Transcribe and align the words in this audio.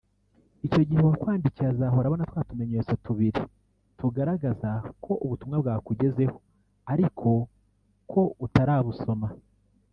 Icyo 0.67 0.81
gihe 0.87 0.99
uwakwandikiye 1.01 1.67
azahora 1.73 2.05
abona 2.07 2.29
twa 2.29 2.41
tumenyetso 2.49 2.93
tubiri 3.05 3.41
√√ 3.45 3.47
tugaragaza 3.99 4.69
ko 5.03 5.11
ubutumwa 5.23 5.55
bwakugezeho 5.63 6.37
ariko 6.93 7.29
ko 8.11 8.21
utarabusoma 8.45 9.27